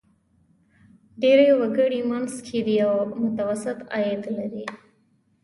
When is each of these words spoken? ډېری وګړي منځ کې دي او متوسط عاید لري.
ډېری 1.21 1.49
وګړي 1.59 2.01
منځ 2.11 2.31
کې 2.45 2.59
دي 2.65 2.77
او 2.87 2.95
متوسط 3.23 3.79
عاید 3.93 4.23
لري. 4.37 4.65